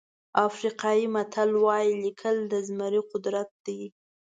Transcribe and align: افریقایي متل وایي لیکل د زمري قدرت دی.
افریقایي 0.47 1.05
متل 1.15 1.49
وایي 1.63 1.91
لیکل 2.03 2.35
د 2.51 2.53
زمري 2.67 3.01
قدرت 3.11 3.49
دی. 3.65 3.81